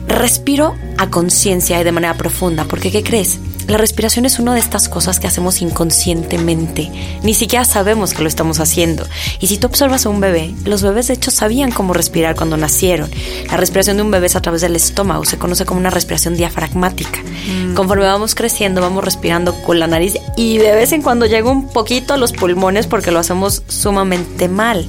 respiro 0.09 0.75
a 0.99 1.09
conciencia 1.09 1.81
y 1.81 1.85
de 1.85 1.93
manera 1.93 2.15
profunda, 2.15 2.65
porque 2.65 2.91
¿qué 2.91 3.03
crees? 3.03 3.39
La 3.71 3.79
respiración 3.79 4.27
es 4.27 4.41
una 4.41 4.53
de 4.53 4.59
estas 4.59 4.89
cosas 4.89 5.21
que 5.21 5.29
hacemos 5.29 5.63
inconscientemente. 5.63 6.91
Ni 7.23 7.35
siquiera 7.35 7.65
sabemos 7.65 8.15
que 8.15 8.23
lo 8.23 8.29
estamos 8.29 8.59
haciendo. 8.59 9.07
Y 9.39 9.47
si 9.47 9.59
tú 9.59 9.69
observas 9.69 10.07
a 10.07 10.09
un 10.09 10.19
bebé, 10.19 10.53
los 10.65 10.83
bebés 10.83 11.07
de 11.07 11.15
hecho 11.15 11.31
sabían 11.31 11.71
cómo 11.71 11.93
respirar 11.93 12.35
cuando 12.35 12.57
nacieron. 12.57 13.09
La 13.49 13.57
respiración 13.57 13.97
de 13.97 14.03
un 14.03 14.11
bebé 14.11 14.27
es 14.27 14.35
a 14.35 14.43
través 14.43 14.63
del 14.63 14.75
estómago, 14.75 15.25
se 15.25 15.39
conoce 15.39 15.67
como 15.67 15.79
una 15.79 15.91
respiración 15.91 16.37
diafragmática. 16.37 17.21
Mm. 17.21 17.75
Conforme 17.75 18.07
vamos 18.07 18.35
creciendo, 18.35 18.81
vamos 18.81 19.05
respirando 19.05 19.55
con 19.63 19.79
la 19.79 19.87
nariz 19.87 20.19
y 20.37 20.59
de 20.59 20.75
vez 20.75 20.91
en 20.91 21.03
cuando 21.03 21.27
llega 21.27 21.49
un 21.49 21.69
poquito 21.69 22.13
a 22.13 22.17
los 22.17 22.33
pulmones 22.33 22.89
porque 22.89 23.13
lo 23.13 23.21
hacemos 23.21 23.63
sumamente 23.69 24.49
mal. 24.49 24.89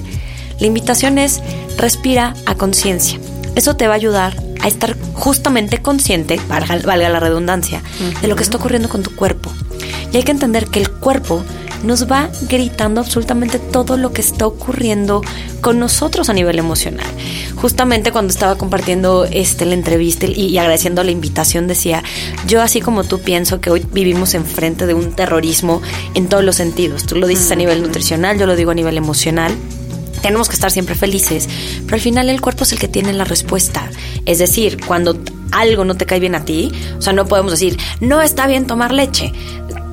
La 0.60 0.66
invitación 0.66 1.20
es 1.20 1.40
respira 1.78 2.34
a 2.48 2.56
conciencia. 2.56 3.20
Eso 3.56 3.76
te 3.76 3.88
va 3.88 3.94
a 3.94 3.98
ayudar 3.98 4.36
a 4.62 4.68
estar 4.68 4.96
justamente 5.14 5.82
consciente, 5.82 6.40
valga, 6.48 7.10
la 7.10 7.20
redundancia, 7.20 7.82
de 8.22 8.28
lo 8.28 8.36
que 8.36 8.44
está 8.44 8.58
ocurriendo 8.58 8.90
con 8.90 9.04
tu 9.04 9.16
cuerpo. 9.16 9.52
Y 10.12 10.18
hay 10.18 10.24
que 10.24 10.32
entender 10.32 10.68
que 10.68 10.80
el 10.80 10.90
cuerpo 10.90 11.44
nos 11.84 12.10
va 12.10 12.30
gritando 12.48 13.02
absolutamente 13.02 13.60
todo 13.60 13.98
lo 13.98 14.14
que 14.14 14.22
está 14.22 14.46
ocurriendo 14.46 15.22
con 15.62 15.80
nosotros 15.80 16.30
a 16.30 16.34
nivel 16.34 16.60
emocional. 16.60 17.08
Justamente 17.56 18.12
cuando 18.12 18.32
estaba 18.32 18.56
compartiendo 18.56 19.26
este 19.26 19.66
la 19.66 19.74
entrevista 19.74 20.28
y, 20.28 20.58
agradeciendo 20.58 21.04
la 21.04 21.12
invitación 21.12 21.68
decía, 21.68 22.04
yo 22.48 22.62
así 22.62 22.82
como 22.82 23.04
tú 23.04 23.20
pienso 23.20 23.62
que 23.62 23.70
hoy 23.70 23.86
vivimos 23.92 24.34
enfrente 24.34 24.86
de 24.86 24.94
un 24.94 25.14
terrorismo 25.14 25.82
en 26.14 26.28
todos 26.28 26.44
los 26.44 26.56
sentidos. 26.56 27.06
Tú 27.06 27.16
lo 27.16 27.28
dices 27.28 27.52
a 27.52 27.56
nivel 27.56 27.82
nutricional, 27.82 28.38
yo 28.38 28.46
lo 28.46 28.56
digo 28.56 28.72
a 28.72 28.76
nivel 28.76 28.98
emocional 28.98 29.52
tenemos 30.22 30.50
que 30.50 30.56
estar 30.56 30.72
siempre 30.72 30.96
felices, 30.96 31.48
pero 31.86 31.96
al 31.96 32.02
final 32.02 32.30
el 32.30 32.42
cuerpo 32.42 32.64
es 32.64 32.72
el 32.72 32.80
que 32.80 32.88
tiene 32.88 33.14
la 33.14 33.24
respuesta. 33.24 33.90
Es 34.26 34.40
decir, 34.40 34.84
cuando 34.86 35.18
algo 35.52 35.86
no 35.86 35.96
te 35.96 36.06
cae 36.06 36.20
bien 36.20 36.36
a 36.36 36.46
ti, 36.46 36.72
o 36.98 37.02
sea, 37.02 37.14
no 37.14 37.26
podemos 37.26 37.52
decir, 37.52 37.78
no 38.00 38.22
está 38.22 38.48
bien 38.48 38.68
tomar 38.68 38.92
leche. 38.94 39.32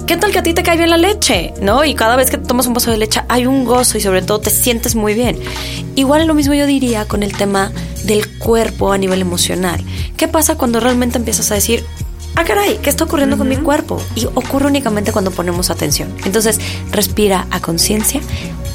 ¿Qué 0.06 0.16
tal 0.16 0.32
que 0.32 0.38
a 0.38 0.42
ti 0.42 0.54
te 0.54 0.62
cae 0.62 0.78
bien 0.78 0.88
la 0.88 0.96
leche? 0.96 1.52
¿No? 1.60 1.84
Y 1.84 1.94
cada 1.94 2.16
vez 2.16 2.30
que 2.30 2.38
tomas 2.38 2.66
un 2.66 2.72
vaso 2.72 2.90
de 2.90 2.96
leche 2.96 3.20
hay 3.28 3.44
un 3.44 3.66
gozo 3.66 3.98
y 3.98 4.00
sobre 4.00 4.22
todo 4.22 4.40
te 4.40 4.48
sientes 4.48 4.94
muy 4.94 5.12
bien. 5.12 5.38
Igual 5.96 6.26
lo 6.26 6.32
mismo 6.32 6.54
yo 6.54 6.64
diría 6.64 7.06
con 7.06 7.22
el 7.22 7.36
tema 7.36 7.72
del 8.04 8.26
cuerpo 8.38 8.90
a 8.90 8.96
nivel 8.96 9.20
emocional. 9.20 9.84
¿Qué 10.16 10.26
pasa 10.26 10.56
cuando 10.56 10.80
realmente 10.80 11.18
empiezas 11.18 11.50
a 11.50 11.56
decir, 11.56 11.84
ah, 12.36 12.44
caray, 12.44 12.78
¿qué 12.82 12.88
está 12.88 13.04
ocurriendo 13.04 13.36
con 13.36 13.48
mi 13.48 13.56
cuerpo? 13.56 14.00
Y 14.14 14.24
ocurre 14.26 14.68
únicamente 14.68 15.12
cuando 15.12 15.30
ponemos 15.30 15.68
atención. 15.68 16.14
Entonces, 16.24 16.58
respira 16.90 17.46
a 17.50 17.60
conciencia, 17.60 18.22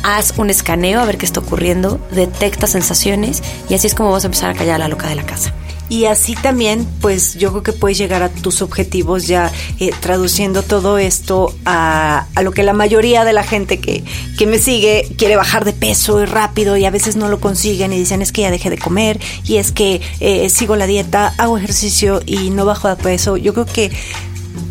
haz 0.03 0.33
un 0.37 0.49
escaneo 0.49 0.99
a 0.99 1.05
ver 1.05 1.17
qué 1.17 1.25
está 1.25 1.39
ocurriendo, 1.39 1.99
detecta 2.11 2.67
sensaciones 2.67 3.41
y 3.69 3.73
así 3.73 3.87
es 3.87 3.95
como 3.95 4.11
vas 4.11 4.23
a 4.23 4.27
empezar 4.27 4.51
a 4.51 4.53
callar 4.53 4.75
a 4.75 4.79
la 4.79 4.87
loca 4.87 5.07
de 5.07 5.15
la 5.15 5.25
casa. 5.25 5.53
Y 5.89 6.05
así 6.05 6.33
también, 6.33 6.87
pues 7.01 7.35
yo 7.35 7.51
creo 7.51 7.61
que 7.61 7.73
puedes 7.73 7.97
llegar 7.97 8.23
a 8.23 8.29
tus 8.29 8.61
objetivos 8.61 9.27
ya 9.27 9.51
eh, 9.79 9.91
traduciendo 9.99 10.63
todo 10.63 10.97
esto 10.97 11.53
a, 11.65 12.25
lo 12.41 12.51
que 12.51 12.63
la 12.63 12.73
mayoría 12.73 13.25
de 13.25 13.33
la 13.33 13.43
gente 13.43 13.79
que, 13.79 14.03
que 14.37 14.47
me 14.47 14.57
sigue 14.57 15.07
quiere 15.17 15.35
bajar 15.35 15.65
de 15.65 15.73
peso 15.73 16.23
y 16.23 16.25
rápido 16.25 16.77
y 16.77 16.85
a 16.85 16.89
veces 16.89 17.15
no 17.15 17.27
lo 17.27 17.39
consiguen 17.39 17.93
y 17.93 17.99
dicen 17.99 18.21
es 18.21 18.31
que 18.31 18.41
ya 18.41 18.49
dejé 18.51 18.69
de 18.69 18.77
comer 18.77 19.19
y 19.43 19.57
es 19.57 19.71
que 19.71 20.01
eh, 20.19 20.49
sigo 20.49 20.75
la 20.77 20.87
dieta, 20.87 21.33
hago 21.37 21.57
ejercicio 21.57 22.21
y 22.25 22.49
no 22.49 22.65
bajo 22.65 22.87
de 22.87 22.95
peso. 22.95 23.37
Yo 23.37 23.53
creo 23.53 23.65
que 23.65 23.91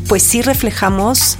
pues 0.08 0.22
sí 0.22 0.42
reflejamos 0.42 1.36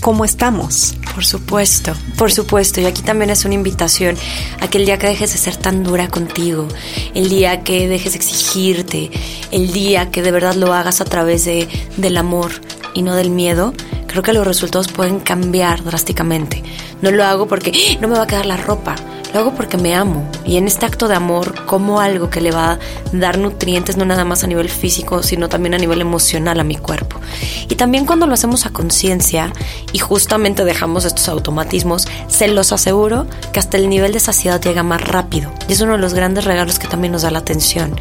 cómo 0.00 0.24
estamos. 0.24 0.94
Por 1.14 1.24
supuesto, 1.24 1.94
por 2.16 2.32
supuesto. 2.32 2.80
Y 2.80 2.86
aquí 2.86 3.02
también 3.02 3.30
es 3.30 3.44
una 3.44 3.54
invitación 3.54 4.16
a 4.60 4.68
que 4.68 4.78
el 4.78 4.86
día 4.86 4.98
que 4.98 5.06
dejes 5.06 5.32
de 5.32 5.38
ser 5.38 5.56
tan 5.56 5.82
dura 5.82 6.08
contigo, 6.08 6.66
el 7.14 7.28
día 7.28 7.62
que 7.62 7.88
dejes 7.88 8.12
de 8.12 8.18
exigirte, 8.18 9.10
el 9.50 9.72
día 9.72 10.10
que 10.10 10.22
de 10.22 10.30
verdad 10.30 10.54
lo 10.54 10.72
hagas 10.72 11.00
a 11.00 11.04
través 11.04 11.44
de, 11.44 11.68
del 11.96 12.16
amor 12.16 12.52
y 12.94 13.02
no 13.02 13.14
del 13.14 13.30
miedo, 13.30 13.74
creo 14.06 14.22
que 14.22 14.32
los 14.32 14.46
resultados 14.46 14.88
pueden 14.88 15.20
cambiar 15.20 15.84
drásticamente. 15.84 16.62
No 17.02 17.10
lo 17.10 17.24
hago 17.24 17.46
porque 17.46 17.72
¡Ah! 17.74 17.98
no 18.00 18.08
me 18.08 18.16
va 18.16 18.24
a 18.24 18.26
quedar 18.26 18.46
la 18.46 18.56
ropa. 18.56 18.96
Lo 19.32 19.40
hago 19.40 19.54
porque 19.54 19.76
me 19.76 19.94
amo 19.94 20.28
y 20.44 20.56
en 20.56 20.66
este 20.66 20.86
acto 20.86 21.06
de 21.06 21.14
amor 21.14 21.64
como 21.66 22.00
algo 22.00 22.30
que 22.30 22.40
le 22.40 22.50
va 22.50 22.72
a 22.72 22.78
dar 23.12 23.38
nutrientes 23.38 23.96
no 23.96 24.04
nada 24.04 24.24
más 24.24 24.42
a 24.42 24.48
nivel 24.48 24.68
físico, 24.68 25.22
sino 25.22 25.48
también 25.48 25.74
a 25.74 25.78
nivel 25.78 26.00
emocional 26.00 26.58
a 26.58 26.64
mi 26.64 26.76
cuerpo. 26.76 27.20
Y 27.68 27.76
también 27.76 28.06
cuando 28.06 28.26
lo 28.26 28.34
hacemos 28.34 28.66
a 28.66 28.70
conciencia 28.70 29.52
y 29.92 29.98
justamente 29.98 30.64
dejamos 30.64 31.04
estos 31.04 31.28
automatismos, 31.28 32.08
se 32.26 32.48
los 32.48 32.72
aseguro 32.72 33.26
que 33.52 33.60
hasta 33.60 33.76
el 33.76 33.88
nivel 33.88 34.12
de 34.12 34.20
saciedad 34.20 34.60
llega 34.60 34.82
más 34.82 35.00
rápido. 35.00 35.52
Y 35.68 35.74
es 35.74 35.80
uno 35.80 35.92
de 35.92 35.98
los 35.98 36.14
grandes 36.14 36.44
regalos 36.44 36.80
que 36.80 36.88
también 36.88 37.12
nos 37.12 37.22
da 37.22 37.30
la 37.30 37.38
atención. 37.38 37.94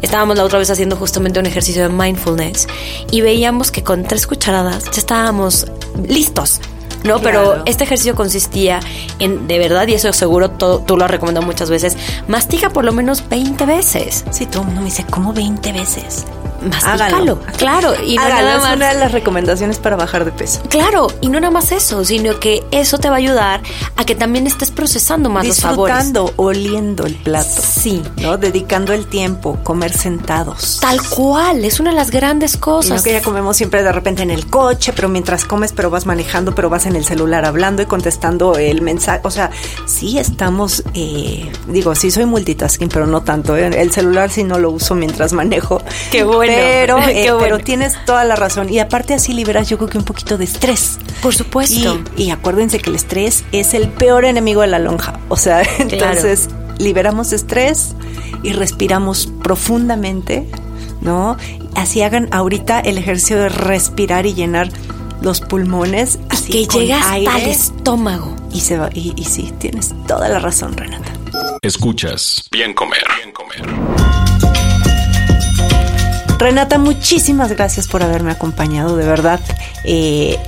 Estábamos 0.00 0.36
la 0.36 0.44
otra 0.44 0.60
vez 0.60 0.70
haciendo 0.70 0.96
justamente 0.96 1.40
un 1.40 1.46
ejercicio 1.46 1.82
de 1.82 1.88
mindfulness 1.88 2.68
y 3.10 3.20
veíamos 3.20 3.72
que 3.72 3.82
con 3.82 4.04
tres 4.04 4.26
cucharadas 4.28 4.84
ya 4.84 5.00
estábamos 5.00 5.66
listos 6.06 6.60
¿no? 7.04 7.20
Pero 7.20 7.62
este 7.66 7.84
ejercicio 7.84 8.14
consistía 8.14 8.80
en, 9.18 9.46
de 9.46 9.58
verdad, 9.58 9.86
y 9.88 9.94
eso 9.94 10.12
seguro 10.12 10.50
tú 10.50 10.96
lo 10.96 11.04
has 11.04 11.10
recomendado 11.10 11.46
muchas 11.46 11.70
veces, 11.70 11.96
mastica 12.26 12.70
por 12.70 12.84
lo 12.84 12.92
menos 12.92 13.28
20 13.28 13.66
veces. 13.66 14.24
Sí, 14.30 14.46
todo 14.46 14.62
el 14.62 14.66
mundo 14.66 14.80
me 14.82 14.86
dice, 14.86 15.04
¿cómo 15.08 15.32
20 15.32 15.72
veces? 15.72 16.26
Mastícalo. 16.60 17.38
Claro, 17.56 17.92
y 18.02 18.16
no 18.16 18.28
nada 18.28 18.58
más. 18.58 18.76
una 18.76 18.88
de 18.92 18.98
las 18.98 19.12
recomendaciones 19.12 19.78
para 19.78 19.96
bajar 19.96 20.24
de 20.24 20.32
peso. 20.32 20.60
Claro, 20.68 21.08
y 21.20 21.28
no 21.28 21.40
nada 21.40 21.50
más 21.50 21.72
eso, 21.72 22.04
sino 22.04 22.38
que 22.40 22.64
eso 22.70 22.98
te 22.98 23.08
va 23.08 23.16
a 23.16 23.18
ayudar 23.18 23.62
a 23.96 24.04
que 24.04 24.14
también 24.14 24.46
estés 24.46 24.70
procesando 24.70 25.28
más 25.28 25.46
los 25.46 25.56
sabores. 25.56 25.94
Disfrutando, 25.94 26.32
oliendo 26.36 27.06
el 27.06 27.14
plato. 27.16 27.48
Sí. 27.48 28.02
¿No? 28.16 28.36
Dedicando 28.36 28.92
el 28.92 29.06
tiempo, 29.06 29.58
comer 29.62 29.92
sentados. 29.92 30.78
Tal 30.80 31.00
cual, 31.08 31.64
es 31.64 31.80
una 31.80 31.90
de 31.90 31.96
las 31.96 32.10
grandes 32.10 32.56
cosas. 32.56 32.96
no 32.96 33.02
que 33.02 33.12
ya 33.12 33.22
comemos 33.22 33.56
siempre 33.56 33.82
de 33.82 33.92
repente 33.92 34.22
en 34.22 34.30
el 34.30 34.46
coche, 34.46 34.92
pero 34.94 35.08
mientras 35.08 35.44
comes, 35.44 35.72
pero 35.72 35.90
vas 35.90 36.06
manejando, 36.06 36.54
pero 36.54 36.68
vas 36.68 36.86
en 36.86 36.96
el 36.96 37.04
celular 37.04 37.44
hablando 37.44 37.82
y 37.82 37.86
contestando 37.86 38.56
el 38.56 38.82
mensaje. 38.82 39.20
O 39.24 39.30
sea, 39.30 39.50
sí 39.86 40.18
estamos, 40.18 40.82
eh, 40.94 41.50
digo, 41.68 41.94
sí 41.94 42.10
soy 42.10 42.26
multitasking, 42.26 42.88
pero 42.88 43.06
no 43.06 43.22
tanto. 43.22 43.56
¿eh? 43.56 43.66
El 43.66 43.92
celular 43.92 44.30
sí 44.30 44.44
no 44.44 44.58
lo 44.58 44.70
uso 44.70 44.94
mientras 44.94 45.32
manejo. 45.32 45.80
Qué 46.10 46.24
bueno. 46.24 46.47
Pero, 46.48 46.98
eh, 47.08 47.30
pero 47.38 47.58
tienes 47.58 47.94
toda 48.04 48.24
la 48.24 48.36
razón. 48.36 48.72
Y 48.72 48.78
aparte 48.78 49.14
así 49.14 49.32
liberas 49.32 49.68
yo 49.68 49.76
creo 49.76 49.88
que 49.88 49.98
un 49.98 50.04
poquito 50.04 50.38
de 50.38 50.44
estrés. 50.44 50.98
Por 51.22 51.34
supuesto. 51.34 52.00
Y, 52.16 52.30
acuérdense 52.30 52.78
que 52.78 52.90
el 52.90 52.96
estrés 52.96 53.44
es 53.52 53.74
el 53.74 53.88
peor 53.88 54.24
enemigo 54.24 54.62
de 54.62 54.68
la 54.68 54.78
lonja. 54.78 55.20
O 55.28 55.36
sea, 55.36 55.62
entonces 55.78 56.48
liberamos 56.78 57.32
estrés 57.32 57.94
y 58.42 58.52
respiramos 58.52 59.28
profundamente, 59.42 60.46
¿no? 61.00 61.36
Así 61.74 62.02
hagan 62.02 62.28
ahorita 62.32 62.80
el 62.80 62.98
ejercicio 62.98 63.38
de 63.38 63.48
respirar 63.48 64.26
y 64.26 64.34
llenar 64.34 64.70
los 65.20 65.40
pulmones. 65.40 66.18
Así 66.30 66.52
que 66.52 66.78
llega 66.78 66.98
hasta 66.98 67.16
el 67.16 67.50
estómago. 67.50 68.34
Y, 68.52 68.60
se 68.60 68.78
va, 68.78 68.88
y, 68.94 69.12
y 69.16 69.24
sí, 69.24 69.52
tienes 69.58 69.94
toda 70.06 70.28
la 70.28 70.38
razón, 70.38 70.74
Renata. 70.76 71.12
Escuchas. 71.60 72.48
Bien 72.50 72.72
comer. 72.72 73.04
Bien 73.18 73.32
comer 73.32 74.27
Renata, 76.38 76.78
muchísimas 76.78 77.50
gracias 77.52 77.88
por 77.88 78.02
haberme 78.02 78.30
acompañado, 78.30 78.96
de 78.96 79.04
verdad. 79.04 79.40
Eh, 79.84 80.38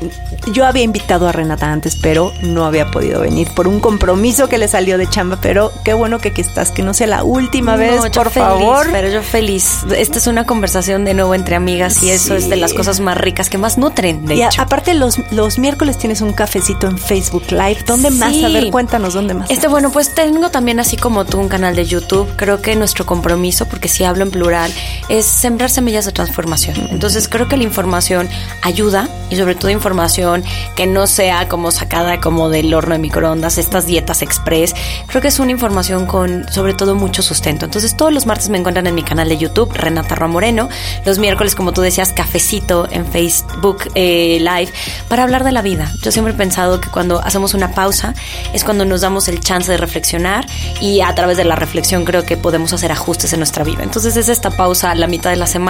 yo 0.53 0.65
había 0.67 0.85
invitado 0.85 1.27
a 1.29 1.33
Renata 1.33 1.71
antes, 1.71 1.97
pero 1.97 2.33
no 2.43 2.65
había 2.65 2.91
podido 2.91 3.21
venir 3.21 3.49
por 3.55 3.67
un 3.67 3.81
compromiso 3.81 4.49
que 4.49 4.57
le 4.59 4.69
salió 4.69 4.99
de 4.99 5.09
chamba, 5.09 5.39
pero 5.43 5.73
qué 5.85 5.93
bueno 5.93 6.19
que 6.21 6.29
aquí 6.29 6.41
estás, 6.43 6.71
que 6.71 6.83
no 6.83 6.95
sea 6.95 7.09
la 7.09 7.25
última 7.25 7.77
vez, 7.77 8.01
por 8.11 8.31
favor. 8.31 8.87
Pero 8.93 9.09
yo 9.09 9.23
feliz. 9.23 9.81
Esta 9.97 10.19
es 10.19 10.27
una 10.27 10.47
conversación 10.47 11.05
de 11.05 11.15
nuevo 11.15 11.35
entre 11.35 11.57
amigas 11.57 12.03
y 12.03 12.11
eso 12.11 12.37
es 12.37 12.49
de 12.49 12.57
las 12.57 12.73
cosas 12.73 13.01
más 13.01 13.19
ricas 13.19 13.51
que 13.51 13.59
más 13.59 13.77
nutren, 13.77 14.25
de 14.27 14.37
y 14.37 14.43
hecho. 14.43 14.63
aparte 14.63 14.95
los, 14.95 15.19
los 15.33 15.59
miércoles 15.59 15.99
tienes 15.99 16.21
un 16.21 16.33
cafecito 16.33 16.87
en 16.87 16.99
Facebook 16.99 17.51
Live. 17.51 17.79
¿Dónde 17.87 18.11
más? 18.11 18.33
A 18.45 18.49
ver, 18.49 18.71
cuéntanos 18.71 19.15
dónde 19.15 19.35
más. 19.35 19.51
Este, 19.51 19.67
bueno, 19.67 19.91
pues 19.91 20.15
tengo 20.15 20.51
también 20.51 20.79
así 20.79 20.97
como 20.97 21.25
tú 21.25 21.39
un 21.39 21.49
canal 21.49 21.75
de 21.75 21.85
YouTube. 21.85 22.29
Creo 22.37 22.63
que 22.63 22.77
nuestro 22.77 23.05
compromiso, 23.07 23.67
porque 23.67 23.89
si 23.89 24.05
hablo 24.05 24.23
en 24.23 24.31
plural, 24.31 24.73
es 25.09 25.27
sembrar 25.27 25.71
semillas 25.81 26.05
de 26.05 26.13
transformación. 26.13 26.77
Entonces 26.91 27.27
creo 27.27 27.49
que 27.49 27.57
la 27.57 27.63
información 27.63 28.29
ayuda 28.61 29.09
y 29.31 29.37
sobre 29.37 29.55
todo 29.55 29.71
información 29.71 30.45
que 30.77 30.87
no 30.87 31.07
sea 31.07 31.49
como 31.49 31.71
sacada 31.71 32.21
como 32.21 32.51
del 32.51 32.75
horno 32.75 32.93
de 32.93 32.99
microondas, 32.99 33.57
estas 33.57 33.87
dietas 33.87 34.21
express. 34.21 34.75
Creo 35.07 35.23
que 35.23 35.29
es 35.29 35.39
una 35.39 35.53
información 35.53 36.05
con 36.05 36.47
sobre 36.53 36.75
todo 36.75 36.95
mucho 36.95 37.23
sustento. 37.23 37.65
Entonces 37.65 37.97
todos 37.97 38.13
los 38.13 38.27
martes 38.27 38.51
me 38.51 38.59
encuentran 38.59 38.87
en 38.87 38.95
mi 38.95 39.03
canal 39.03 39.31
de 39.31 39.39
YouTube, 39.39 39.73
Renata 39.73 40.15
Roa 40.17 40.29
Moreno. 40.29 40.69
Los 41.07 41.19
miércoles, 41.19 41.55
como 41.55 41.73
tú 41.73 41.81
decías, 41.81 42.13
cafecito 42.13 42.87
en 42.91 43.07
Facebook 43.07 43.91
eh, 43.95 44.37
Live 44.39 44.71
para 45.09 45.23
hablar 45.23 45.45
de 45.45 45.53
la 45.53 45.63
vida. 45.63 45.91
Yo 46.03 46.13
siempre 46.13 46.35
he 46.35 46.37
pensado 46.37 46.79
que 46.83 46.91
cuando 46.91 47.25
hacemos 47.25 47.55
una 47.55 47.73
pausa 47.73 48.13
es 48.53 48.65
cuando 48.65 48.85
nos 48.85 49.01
damos 49.01 49.29
el 49.29 49.41
chance 49.41 49.73
de 49.73 49.79
reflexionar 49.79 50.45
y 50.83 51.01
a 51.01 51.15
través 51.15 51.39
de 51.39 51.45
la 51.45 51.57
reflexión 51.57 52.05
creo 52.05 52.27
que 52.27 52.37
podemos 52.37 52.75
hacer 52.75 52.93
ajustes 52.93 53.33
en 53.33 53.41
nuestra 53.41 53.65
vida. 53.65 53.83
Entonces 53.83 54.19
es 54.19 54.29
esta 54.29 54.51
pausa 54.51 54.91
a 54.91 54.95
la 54.95 55.07
mitad 55.07 55.31
de 55.31 55.37
la 55.37 55.47
semana 55.47 55.70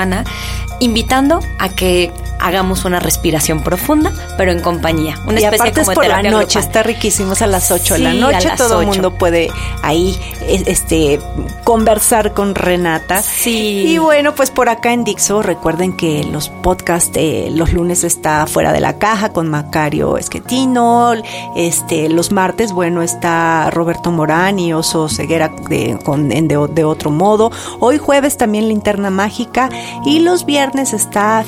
invitando 0.80 1.40
a 1.58 1.68
que 1.68 2.10
hagamos 2.40 2.84
una 2.84 3.00
respiración 3.00 3.62
profunda, 3.62 4.12
pero 4.36 4.52
en 4.52 4.60
compañía. 4.60 5.18
Una 5.26 5.40
y 5.40 5.44
especie 5.44 5.56
aparte 5.56 5.80
como 5.80 5.92
es 5.92 5.94
por 5.94 6.06
la 6.06 6.22
noche, 6.22 6.58
grupal. 6.58 6.62
está 6.62 6.82
riquísimo, 6.82 7.32
es 7.34 7.42
a 7.42 7.46
las 7.46 7.70
8 7.70 7.94
de 7.94 8.00
la 8.00 8.10
a 8.10 8.14
noche, 8.14 8.50
todo 8.56 8.80
el 8.80 8.88
8. 8.88 8.94
mundo 8.94 9.18
puede 9.18 9.50
ahí 9.82 10.18
este 10.46 11.20
conversar 11.64 12.32
con 12.32 12.54
Renata. 12.54 13.22
Sí. 13.22 13.84
Y 13.86 13.98
bueno, 13.98 14.34
pues 14.34 14.50
por 14.50 14.68
acá 14.68 14.92
en 14.92 15.04
Dixo, 15.04 15.42
recuerden 15.42 15.96
que 15.96 16.24
los 16.24 16.48
podcasts 16.48 17.12
de 17.12 17.50
los 17.50 17.72
lunes 17.72 18.04
está 18.04 18.46
fuera 18.46 18.72
de 18.72 18.80
la 18.80 18.98
caja 18.98 19.32
con 19.32 19.48
Macario 19.48 20.16
Esquetino, 20.16 21.12
este 21.56 22.08
los 22.08 22.32
martes, 22.32 22.72
bueno, 22.72 23.02
está 23.02 23.70
Roberto 23.70 24.10
Morán 24.10 24.58
y 24.58 24.72
Oso 24.72 25.08
Ceguera 25.08 25.50
de, 25.68 25.98
con, 26.04 26.32
en 26.32 26.48
de, 26.48 26.66
de 26.72 26.84
otro 26.84 27.10
modo. 27.10 27.50
Hoy 27.78 27.98
jueves 27.98 28.36
también 28.36 28.68
Linterna 28.68 29.10
Mágica 29.10 29.68
y 30.04 30.20
los 30.20 30.44
viernes 30.44 30.92
está 30.92 31.44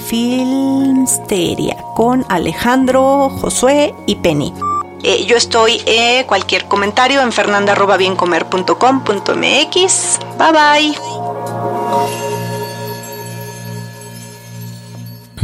Filmsteria 0.83 1.77
con 1.95 2.27
Alejandro, 2.29 3.31
Josué 3.31 3.95
y 4.07 4.17
Penny. 4.17 4.53
Eh, 5.05 5.25
yo 5.27 5.37
estoy, 5.37 5.81
eh, 5.87 6.25
cualquier 6.27 6.65
comentario 6.65 7.23
en 7.23 7.31
fernanda.biencomer.com.mx. 7.31 10.19
Bye 10.39 10.53
bye. 10.53 10.93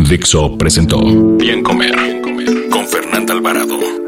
Dixo 0.09 0.59
presentó 0.59 1.01
Bien 1.05 1.63
Comer 1.63 2.21
con 2.71 2.89
Fernanda 2.89 3.35
Alvarado. 3.35 4.08